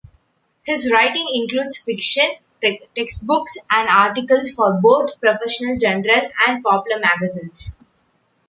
His 0.63 0.89
writing 0.91 1.27
includes 1.31 1.77
fiction, 1.77 2.27
textbooks, 2.95 3.55
and 3.69 3.87
articles 3.87 4.49
for 4.49 4.73
both 4.73 5.19
professional 5.21 5.77
journals 5.77 6.31
and 6.47 6.63
popular 6.63 6.97
magazines. 6.99 7.77